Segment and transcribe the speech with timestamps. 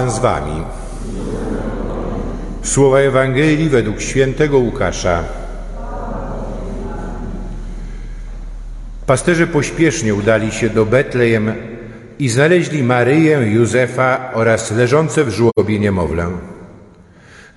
[0.00, 0.62] z wami.
[2.62, 5.24] Słowa Ewangelii według świętego Łukasza.
[9.06, 11.52] Pasterze pośpiesznie udali się do Betlejem
[12.18, 16.26] i znaleźli Maryję, Józefa oraz leżące w żłobie niemowlę.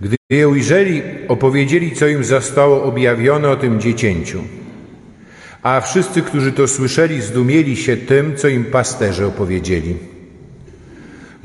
[0.01, 4.43] Gdy je ujrzeli, opowiedzieli, co im zostało objawione o tym dziecięciu.
[5.63, 10.14] A wszyscy, którzy to słyszeli, zdumieli się tym, co im pasterze opowiedzieli.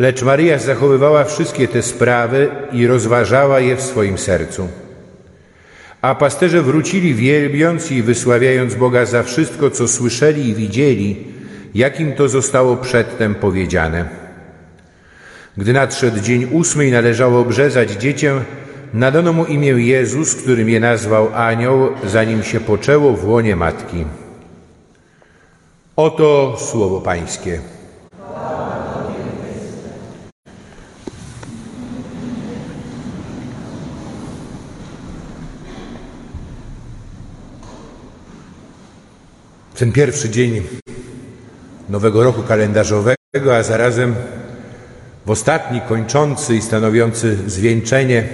[0.01, 4.68] Lecz Maryja zachowywała wszystkie te sprawy i rozważała je w swoim sercu.
[6.03, 11.27] A pasterze wrócili wielbiąc i wysławiając Boga za wszystko, co słyszeli i widzieli,
[11.75, 14.08] jakim to zostało przedtem powiedziane.
[15.57, 18.41] Gdy nadszedł dzień ósmy i należało obrzezać dziecię,
[18.94, 24.05] nadano mu imię Jezus, którym je nazwał anioł, zanim się poczęło w łonie matki.
[25.96, 27.79] Oto słowo Pańskie.
[39.81, 40.62] Ten pierwszy dzień
[41.89, 44.14] nowego roku kalendarzowego, a zarazem
[45.27, 48.25] w ostatni, kończący i stanowiący zwieńczenie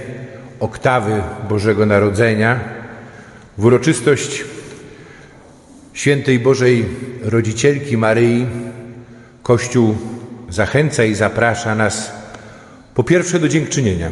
[0.59, 2.59] oktawy Bożego Narodzenia,
[3.57, 4.45] w uroczystość
[5.93, 6.85] świętej Bożej
[7.21, 8.45] Rodzicielki Maryi,
[9.43, 9.95] Kościół
[10.49, 12.11] zachęca i zaprasza nas
[12.95, 14.11] po pierwsze do dziękczynienia.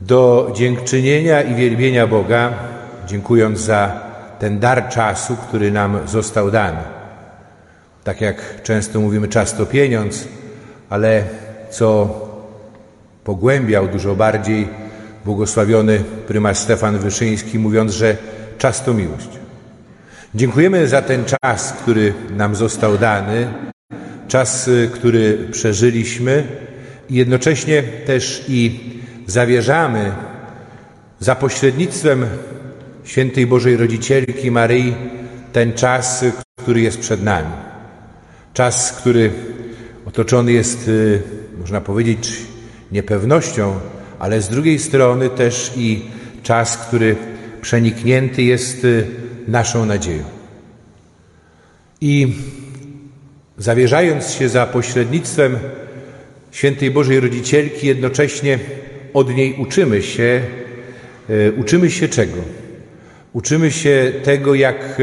[0.00, 2.54] Do dziękczynienia i wielbienia Boga,
[3.06, 4.05] dziękując za
[4.38, 6.82] ten dar czasu, który nam został dany.
[8.04, 10.28] Tak jak często mówimy, czas to pieniądz,
[10.90, 11.24] ale
[11.70, 12.20] co
[13.24, 14.68] pogłębiał dużo bardziej
[15.24, 18.16] błogosławiony prymas Stefan Wyszyński, mówiąc, że
[18.58, 19.28] czas to miłość.
[20.34, 23.48] Dziękujemy za ten czas, który nam został dany,
[24.28, 26.44] czas, który przeżyliśmy
[27.10, 28.80] i jednocześnie też i
[29.26, 30.12] zawierzamy
[31.20, 32.26] za pośrednictwem
[33.06, 34.94] świętej Bożej Rodzicielki Maryi
[35.52, 36.24] ten czas,
[36.56, 37.52] który jest przed nami.
[38.54, 39.30] Czas, który
[40.06, 41.22] otoczony jest, y,
[41.60, 42.32] można powiedzieć,
[42.92, 43.74] niepewnością,
[44.18, 46.02] ale z drugiej strony też i
[46.42, 47.16] czas, który
[47.62, 49.06] przeniknięty jest y,
[49.48, 50.24] naszą nadzieją.
[52.00, 52.32] I
[53.58, 55.58] zawierzając się za pośrednictwem
[56.50, 58.58] świętej Bożej Rodzicielki, jednocześnie
[59.14, 60.42] od niej uczymy się,
[61.30, 62.55] y, uczymy się czego?
[63.36, 65.02] Uczymy się tego, jak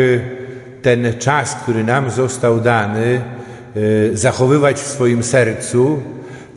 [0.82, 3.22] ten czas, który nam został dany,
[3.76, 6.02] E, zachowywać w swoim sercu,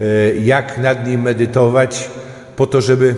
[0.00, 0.04] e,
[0.36, 2.10] jak nad nim medytować,
[2.56, 3.14] po to, żeby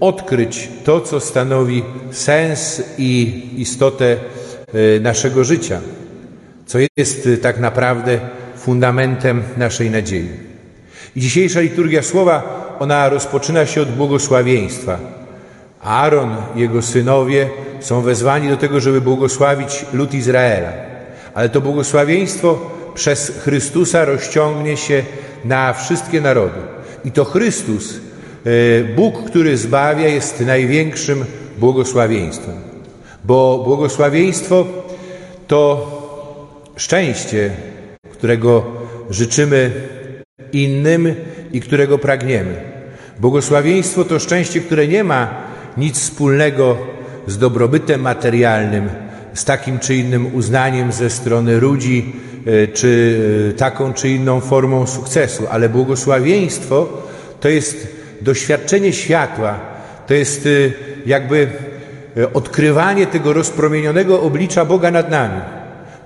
[0.00, 4.16] odkryć to, co stanowi sens i istotę
[5.00, 5.80] naszego życia,
[6.66, 8.20] co jest tak naprawdę
[8.56, 10.28] fundamentem naszej nadziei.
[11.16, 14.98] I dzisiejsza liturgia słowa, ona rozpoczyna się od błogosławieństwa.
[15.82, 17.50] Aaron, jego synowie
[17.80, 20.72] są wezwani do tego, żeby błogosławić lud Izraela.
[21.34, 25.02] Ale to błogosławieństwo przez Chrystusa rozciągnie się
[25.44, 26.60] na wszystkie narody.
[27.04, 31.24] I to Chrystus, e, Bóg, który zbawia, jest największym
[31.58, 32.54] błogosławieństwem.
[33.24, 34.66] Bo błogosławieństwo
[35.46, 35.90] to
[36.76, 37.50] szczęście,
[38.12, 38.64] którego
[39.10, 39.70] życzymy
[40.52, 41.14] innym
[41.52, 42.54] i którego pragniemy.
[43.20, 46.76] Błogosławieństwo to szczęście, które nie ma nic wspólnego
[47.26, 48.88] z dobrobytem materialnym,
[49.34, 52.12] z takim czy innym uznaniem ze strony ludzi,
[52.46, 56.88] E, czy e, taką czy inną formą sukcesu, ale błogosławieństwo
[57.40, 57.88] to jest
[58.20, 59.60] doświadczenie światła,
[60.06, 60.48] to jest e,
[61.06, 61.48] jakby
[62.34, 65.40] odkrywanie tego rozpromienionego oblicza Boga nad nami.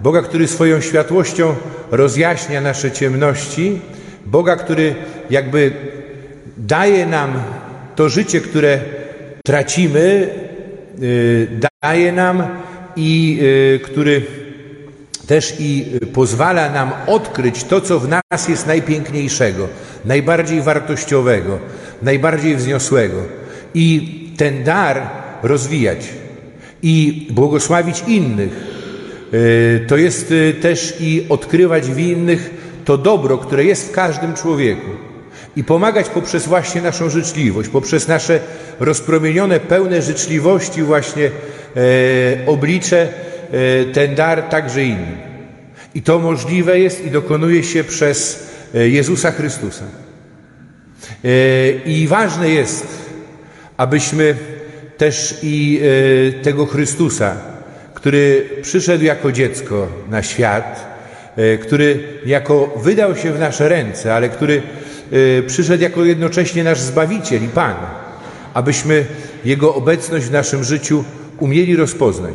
[0.01, 1.55] Boga, który swoją światłością
[1.91, 3.81] rozjaśnia nasze ciemności,
[4.27, 4.95] Boga, który
[5.31, 5.73] jakby
[6.57, 7.33] daje nam
[7.97, 8.79] to życie, które
[9.47, 10.29] tracimy,
[11.83, 12.43] daje nam
[12.97, 13.41] i
[13.85, 14.23] który
[15.27, 19.69] też i y, pozwala nam odkryć to, co w nas jest najpiękniejszego,
[20.05, 21.59] najbardziej wartościowego,
[22.03, 23.23] najbardziej wzniosłego
[23.75, 25.03] i ten dar
[25.43, 26.09] rozwijać
[26.83, 28.77] i błogosławić innych.
[29.35, 32.51] Y, to jest y, też i odkrywać w innych
[32.85, 34.91] to dobro, które jest w każdym człowieku
[35.57, 38.41] i pomagać poprzez właśnie naszą życzliwość, poprzez nasze
[38.81, 41.31] rozpromienione, pełne życzliwości właśnie e,
[42.47, 43.09] oblicze
[43.53, 45.19] E, ten dar także innym.
[45.95, 49.85] I to możliwe jest i dokonuje się przez e, Jezusa Chrystusa.
[51.25, 52.87] E, I ważne jest,
[53.77, 54.35] abyśmy
[54.97, 55.81] też i
[56.43, 57.37] tego Chrystusa,
[57.95, 60.97] który przyszedł jako dziecko na świat,
[61.61, 64.63] który jako wydał się w nasze ręce, ale który
[65.47, 67.75] przyszedł jako jednocześnie nasz Zbawiciel i Pan,
[68.55, 69.05] abyśmy
[69.45, 71.05] Jego obecność w naszym życiu
[71.39, 72.35] umieli rozpoznać.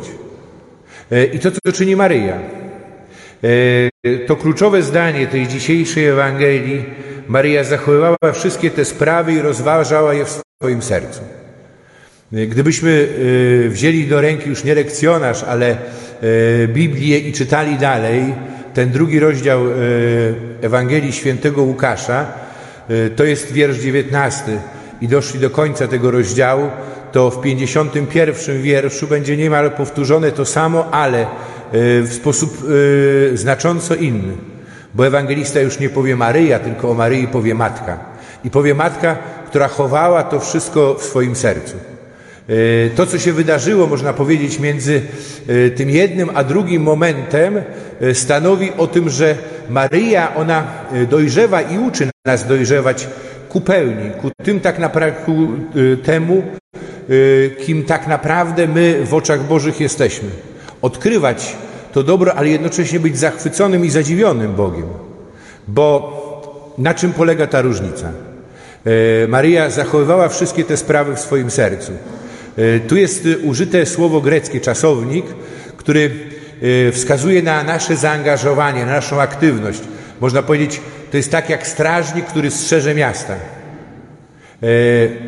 [1.32, 2.38] I to, co czyni Maryja.
[4.26, 6.84] To kluczowe zdanie tej dzisiejszej Ewangelii.
[7.28, 11.20] Maryja zachowywała wszystkie te sprawy i rozważała je w swoim sercu.
[12.32, 13.08] Gdybyśmy
[13.68, 15.76] wzięli do ręki już nie lekcjonarz, ale
[16.68, 18.34] Biblię i czytali dalej,
[18.74, 19.60] ten drugi rozdział
[20.62, 22.32] Ewangelii Świętego Łukasza,
[23.16, 24.58] to jest wiersz dziewiętnasty
[25.00, 26.70] i doszli do końca tego rozdziału,
[27.12, 31.26] to w 51 wierszu będzie niemal powtórzone to samo, ale
[32.02, 32.66] w sposób
[33.34, 34.32] znacząco inny.
[34.94, 37.98] Bo ewangelista już nie powie Maryja, tylko o Maryi powie matka.
[38.44, 39.16] I powie matka,
[39.46, 41.76] która chowała to wszystko w swoim sercu.
[42.96, 45.02] To, co się wydarzyło, można powiedzieć, między
[45.76, 47.62] tym jednym a drugim momentem,
[48.12, 49.36] stanowi o tym, że
[49.70, 50.64] Maryja, ona
[51.10, 53.08] dojrzewa i uczy nas dojrzewać
[53.48, 55.48] ku pełni, ku tym tak naprawdę, ku
[56.04, 56.42] temu,
[57.66, 60.28] kim tak naprawdę my w oczach Bożych jesteśmy.
[60.82, 61.56] Odkrywać
[61.92, 64.86] to dobro, ale jednocześnie być zachwyconym i zadziwionym Bogiem.
[65.68, 66.22] Bo
[66.78, 68.12] na czym polega ta różnica?
[69.28, 71.92] Maryja zachowywała wszystkie te sprawy w swoim sercu.
[72.88, 75.26] Tu jest użyte słowo greckie czasownik,
[75.76, 76.10] który
[76.92, 79.80] wskazuje na nasze zaangażowanie, na naszą aktywność.
[80.20, 80.80] Można powiedzieć,
[81.10, 83.34] to jest tak jak strażnik, który strzeże miasta.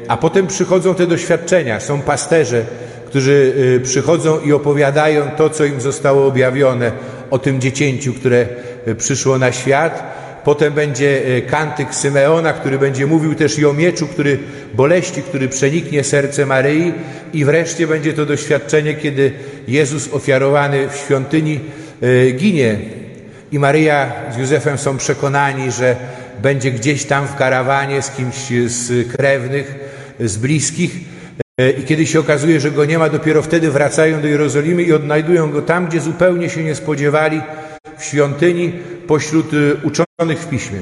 [0.08, 1.80] A potem przychodzą te doświadczenia.
[1.80, 2.64] Są pasterze,
[3.06, 3.52] którzy
[3.82, 6.92] przychodzą i opowiadają to, co im zostało objawione
[7.30, 8.46] o tym dziecięciu, które
[8.98, 10.14] przyszło na świat.
[10.44, 14.38] Potem będzie kantyk Symeona, który będzie mówił też i o mieczu, który
[14.74, 16.92] boleści, który przeniknie serce Maryi.
[17.32, 19.32] I wreszcie będzie to doświadczenie, kiedy
[19.68, 21.60] Jezus ofiarowany w świątyni
[22.36, 22.76] ginie.
[23.52, 25.96] I Maryja z Józefem są przekonani, że
[26.42, 29.74] będzie gdzieś tam w karawanie z kimś z krewnych,
[30.20, 30.96] z bliskich.
[31.78, 35.50] I kiedy się okazuje, że go nie ma, dopiero wtedy wracają do Jerozolimy i odnajdują
[35.50, 37.40] go tam, gdzie zupełnie się nie spodziewali,
[37.98, 38.72] w świątyni,
[39.06, 39.50] pośród
[39.82, 40.78] uczonych w piśmie.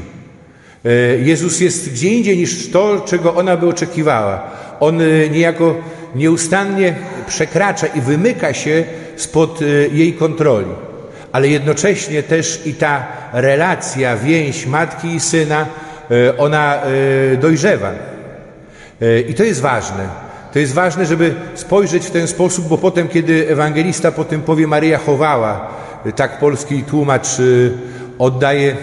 [1.22, 4.50] Jezus jest gdzie indziej niż to, czego ona by oczekiwała.
[4.80, 5.00] On
[5.30, 5.76] niejako
[6.14, 6.94] nieustannie
[7.26, 8.84] przekracza i wymyka się
[9.16, 9.60] spod
[9.92, 10.70] jej kontroli.
[11.32, 15.66] Ale jednocześnie też i ta relacja, więź matki i syna,
[16.38, 16.78] ona
[17.40, 17.90] dojrzewa.
[19.28, 20.08] I to jest ważne.
[20.52, 24.66] To jest ważne, żeby spojrzeć w ten sposób, bo potem, kiedy ewangelista po tym powie,
[24.66, 25.70] Maryja chowała,
[26.16, 27.28] tak polski tłumacz
[28.18, 28.76] oddaje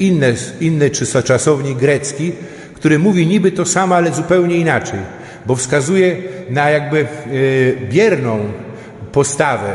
[0.00, 0.90] inne, inny
[1.24, 2.32] czasownik grecki,
[2.74, 4.98] który mówi niby to samo, ale zupełnie inaczej,
[5.46, 6.16] bo wskazuje
[6.50, 7.06] na jakby
[7.90, 8.38] bierną
[9.12, 9.70] postawę.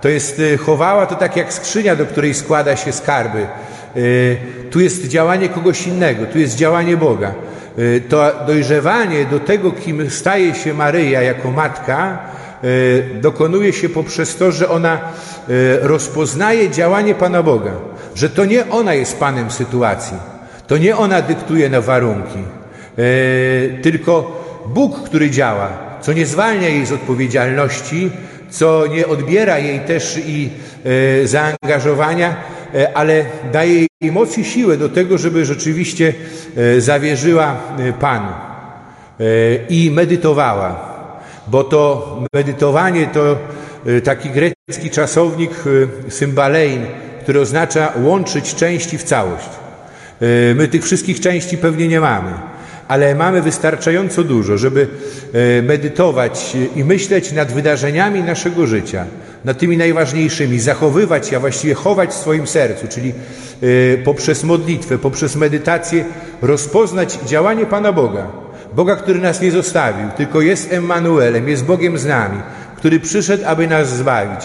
[0.00, 3.46] To jest chowała, to tak jak skrzynia, do której składa się skarby.
[4.70, 7.34] Tu jest działanie kogoś innego, tu jest działanie Boga.
[8.08, 12.18] To dojrzewanie do tego, kim staje się Maryja jako matka,
[13.20, 14.98] dokonuje się poprzez to, że ona
[15.82, 17.72] rozpoznaje działanie Pana Boga,
[18.14, 20.16] że to nie ona jest Panem sytuacji,
[20.66, 22.38] to nie ona dyktuje na warunki,
[23.82, 25.68] tylko Bóg, który działa,
[26.00, 28.10] co nie zwalnia jej z odpowiedzialności,
[28.50, 30.50] co nie odbiera jej też i
[31.24, 32.36] zaangażowania,
[32.94, 36.14] ale daje jej moc i siłę do tego, żeby rzeczywiście
[36.78, 37.56] zawierzyła
[38.00, 38.32] Panu
[39.68, 40.94] i medytowała.
[41.48, 43.38] Bo to medytowanie to
[44.04, 45.50] taki grecki czasownik
[46.08, 46.86] symbalein,
[47.22, 49.48] który oznacza łączyć części w całość.
[50.54, 52.30] My tych wszystkich części pewnie nie mamy,
[52.88, 54.88] ale mamy wystarczająco dużo, żeby
[55.62, 59.04] medytować i myśleć nad wydarzeniami naszego życia,
[59.44, 63.12] nad tymi najważniejszymi, zachowywać, a właściwie chować w swoim sercu, czyli
[64.04, 66.04] poprzez modlitwę, poprzez medytację
[66.42, 68.26] rozpoznać działanie Pana Boga.
[68.76, 72.38] Boga, który nas nie zostawił, tylko jest Emmanuelem, jest Bogiem z nami,
[72.76, 74.40] który przyszedł, aby nas zbawić,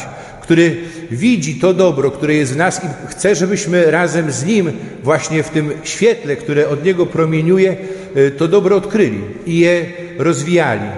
[0.50, 0.76] który
[1.12, 4.72] widzi to dobro, które jest w nas i chce, żebyśmy razem z Nim
[5.04, 7.76] właśnie w tym świetle, które od Niego promieniuje,
[8.38, 9.86] to dobro odkryli i je
[10.18, 10.90] rozwijali.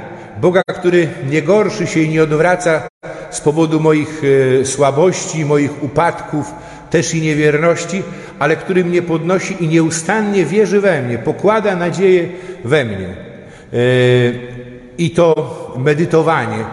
[0.42, 2.88] Boga, który nie gorszy się i nie odwraca
[3.32, 4.22] z powodu moich
[4.64, 6.54] słabości, moich upadków,
[6.90, 8.04] też i niewierności,
[8.40, 12.30] ale który mnie podnosi i nieustannie wierzy we mnie, pokłada nadzieję
[12.66, 13.16] we mnie.
[14.98, 16.66] I to medytowanie,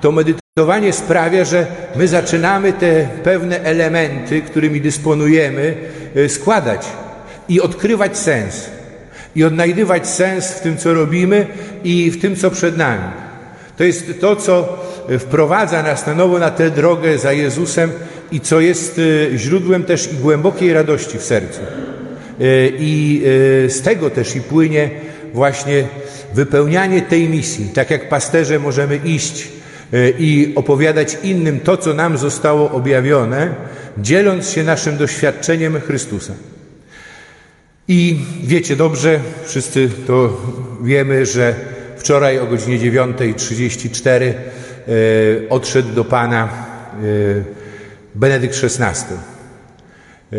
[0.00, 0.45] to medytowanie
[0.92, 5.74] sprawia, że my zaczynamy te pewne elementy, którymi dysponujemy,
[6.28, 6.86] składać
[7.48, 8.70] i odkrywać sens.
[9.34, 11.46] I odnajdywać sens w tym, co robimy
[11.84, 13.04] i w tym, co przed nami.
[13.76, 14.84] To jest to, co
[15.18, 17.90] wprowadza nas na nowo na tę drogę za Jezusem
[18.32, 19.00] i co jest
[19.36, 21.60] źródłem też i głębokiej radości w sercu.
[22.78, 23.22] I
[23.68, 24.90] z tego też i płynie
[25.34, 25.84] właśnie
[26.34, 27.68] wypełnianie tej misji.
[27.74, 29.55] Tak jak pasterze możemy iść
[30.18, 33.54] i opowiadać innym to, co nam zostało objawione,
[33.98, 36.32] dzieląc się naszym doświadczeniem Chrystusa.
[37.88, 40.40] I wiecie dobrze, wszyscy to
[40.82, 41.54] wiemy, że
[41.96, 44.32] wczoraj o godzinie 9.34 e,
[45.50, 46.48] odszedł do Pana e,
[48.14, 50.36] Benedykt XVI e,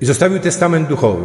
[0.00, 1.24] i zostawił testament duchowy.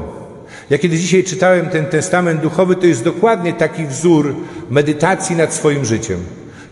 [0.70, 4.36] Ja kiedy dzisiaj czytałem ten testament duchowy, to jest dokładnie taki wzór
[4.70, 6.20] medytacji nad swoim życiem.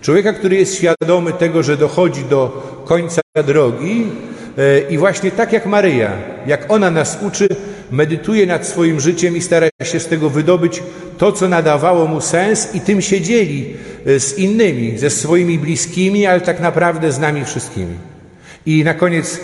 [0.01, 4.07] Człowieka, który jest świadomy tego, że dochodzi do końca drogi
[4.89, 6.11] i właśnie tak jak Maryja,
[6.47, 7.47] jak ona nas uczy,
[7.91, 10.83] medytuje nad swoim życiem i stara się z tego wydobyć
[11.17, 13.73] to, co nadawało mu sens i tym się dzieli
[14.05, 17.95] e, z innymi, ze swoimi bliskimi, ale tak naprawdę z nami wszystkimi.
[18.65, 19.39] I na koniec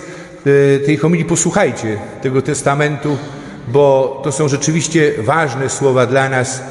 [0.76, 3.18] e, tej homilii posłuchajcie tego testamentu,
[3.68, 6.62] bo to są rzeczywiście ważne słowa dla nas.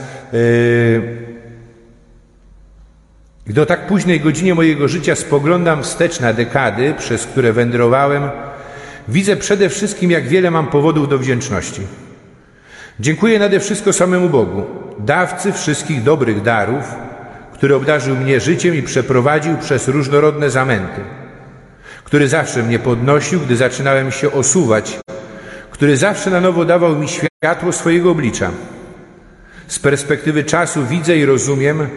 [3.46, 8.28] Gdy o tak późnej godzinie mojego życia spoglądam wstecz na dekady, przez które wędrowałem,
[9.08, 11.82] widzę przede wszystkim, jak wiele mam powodów do wdzięczności.
[13.00, 14.64] Dziękuję nade wszystko samemu Bogu,
[14.98, 16.84] dawcy wszystkich dobrych darów,
[17.52, 21.00] który obdarzył mnie życiem i przeprowadził przez różnorodne zamęty,
[22.04, 24.98] który zawsze mnie podnosił, gdy zaczynałem się osuwać,
[25.70, 28.50] który zawsze na nowo dawał mi światło swojego oblicza.
[29.68, 31.88] Z perspektywy czasu widzę i rozumiem,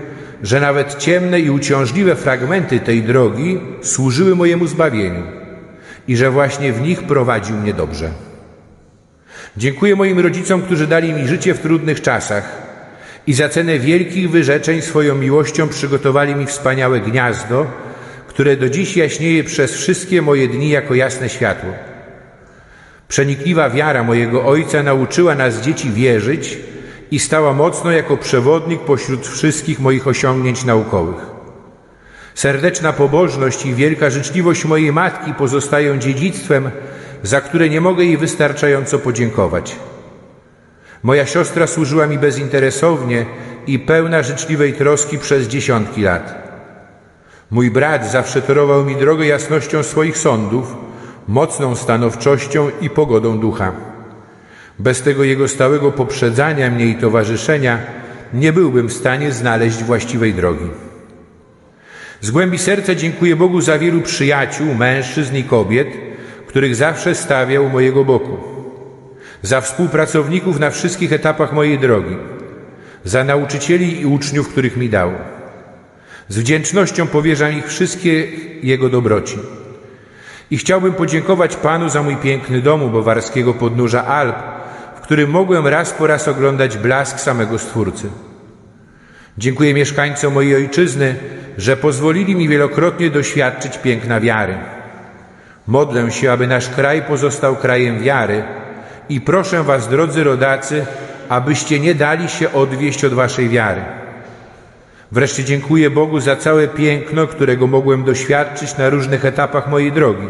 [0.44, 5.24] że nawet ciemne i uciążliwe fragmenty tej drogi służyły mojemu zbawieniu
[6.08, 8.10] i że właśnie w nich prowadził mnie dobrze.
[9.58, 12.70] Dziękuję moim rodzicom, którzy dali mi życie w trudnych czasach
[13.28, 17.68] i za cenę wielkich wyrzeczeń swoją miłością przygotowali mi wspaniałe gniazdo,
[18.28, 21.74] które do dziś jaśnieje przez wszystkie moje dni jako jasne światło.
[23.08, 26.58] Przenikliwa wiara mojego ojca nauczyła nas dzieci wierzyć
[27.12, 31.26] i stała mocno jako przewodnik pośród wszystkich moich osiągnięć naukowych.
[32.36, 36.72] Serdeczna pobożność i wielka życzliwość mojej matki pozostają dziedzictwem,
[37.24, 39.76] za które nie mogę jej wystarczająco podziękować.
[41.04, 43.26] Moja siostra służyła mi bezinteresownie
[43.68, 46.50] i pełna życzliwej troski przez dziesiątki lat.
[47.52, 50.76] Mój brat zawsze torował mi drogę jasnością swoich sądów,
[51.28, 53.89] mocną stanowczością i pogodą ducha.
[54.80, 57.80] Bez tego jego stałego poprzedzania mnie i towarzyszenia
[58.34, 60.70] nie byłbym w stanie znaleźć właściwej drogi.
[62.22, 65.88] Z głębi serca dziękuję Bogu za wielu przyjaciół, mężczyzn i kobiet,
[66.48, 68.38] których zawsze stawiał mojego boku,
[69.42, 72.16] za współpracowników na wszystkich etapach mojej drogi,
[73.06, 75.12] za nauczycieli i uczniów, których mi dał.
[76.28, 78.28] Z wdzięcznością powierzam ich wszystkie
[78.64, 79.38] Jego dobroci.
[80.52, 84.59] I chciałbym podziękować Panu za mój piękny dom u bawarskiego podnóża Alp,
[85.10, 88.10] którym mogłem raz po raz oglądać blask samego Stwórcy.
[89.38, 91.16] Dziękuję mieszkańcom mojej ojczyzny,
[91.58, 94.58] że pozwolili mi wielokrotnie doświadczyć piękna wiary.
[95.68, 98.44] Modlę się, aby nasz kraj pozostał krajem wiary
[99.10, 100.86] i proszę Was, drodzy rodacy,
[101.30, 103.82] abyście nie dali się odwieść od Waszej wiary.
[105.12, 110.28] Wreszcie dziękuję Bogu za całe piękno, którego mogłem doświadczyć na różnych etapach mojej drogi,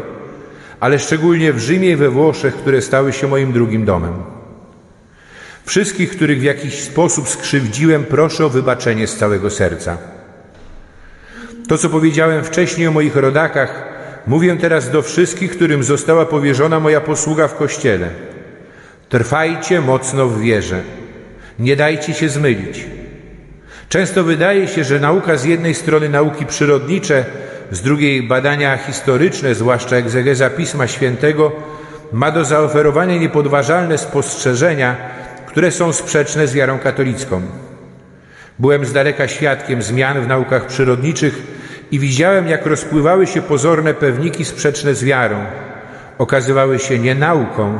[0.80, 4.39] ale szczególnie w Rzymie i we Włoszech, które stały się moim drugim domem.
[5.64, 9.98] Wszystkich, których w jakiś sposób skrzywdziłem, proszę o wybaczenie z całego serca.
[11.68, 13.84] To, co powiedziałem wcześniej o moich rodakach,
[14.26, 18.08] mówię teraz do wszystkich, którym została powierzona moja posługa w Kościele.
[19.08, 20.82] Trwajcie mocno w wierze.
[21.58, 22.86] Nie dajcie się zmylić.
[23.88, 27.24] Często wydaje się, że nauka z jednej strony nauki przyrodnicze,
[27.70, 31.52] z drugiej badania historyczne, zwłaszcza egzegeza Pisma Świętego,
[32.12, 34.96] ma do zaoferowania niepodważalne spostrzeżenia,
[35.50, 37.42] które są sprzeczne z wiarą katolicką.
[38.58, 41.42] Byłem z daleka świadkiem zmian w naukach przyrodniczych
[41.90, 45.36] i widziałem, jak rozpływały się pozorne pewniki sprzeczne z wiarą.
[46.18, 47.78] Okazywały się nie nauką,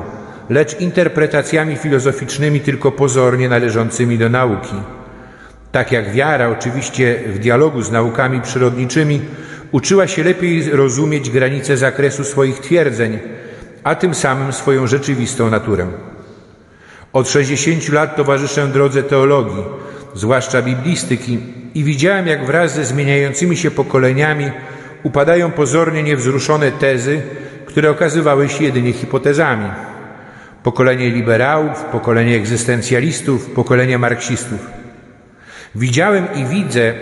[0.48, 4.76] lecz interpretacjami filozoficznymi tylko pozornie należącymi do nauki.
[5.72, 9.20] Tak jak wiara, oczywiście w dialogu z naukami przyrodniczymi,
[9.72, 13.18] uczyła się lepiej rozumieć granice zakresu swoich twierdzeń,
[13.84, 15.86] a tym samym swoją rzeczywistą naturę.
[17.12, 19.64] Od 60 lat towarzyszę drodze teologii,
[20.14, 21.38] zwłaszcza biblistyki,
[21.74, 24.50] i widziałem, jak wraz ze zmieniającymi się pokoleniami
[25.02, 27.22] upadają pozornie niewzruszone tezy,
[27.66, 29.70] które okazywały się jedynie hipotezami.
[30.62, 34.70] Pokolenie liberałów, pokolenie egzystencjalistów, pokolenie marksistów.
[35.74, 36.94] Widziałem i widzę,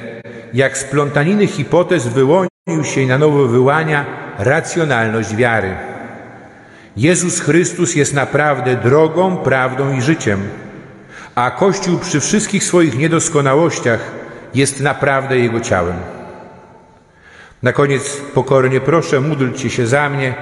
[0.55, 4.07] jak z plątaniny hipotez wyłonił się i na nowo wyłania
[4.39, 5.88] racjonalność wiary.
[6.99, 10.41] Jezus Chrystus jest naprawdę drogą, prawdą i życiem,
[11.35, 14.01] a Kościół przy wszystkich swoich niedoskonałościach
[14.55, 15.97] jest naprawdę Jego ciałem.
[17.63, 20.35] Na koniec pokornie proszę, módlcie się za mnie,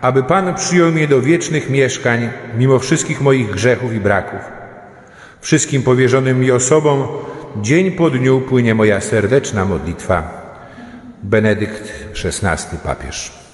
[0.00, 4.40] aby Pan przyjął mnie do wiecznych mieszkań, mimo wszystkich moich grzechów i braków.
[5.40, 7.08] Wszystkim powierzonym mi osobom
[7.62, 10.46] dzień po dniu płynie moja serdeczna modlitwa.
[11.22, 11.92] Benedykt
[12.24, 13.45] XVI papież.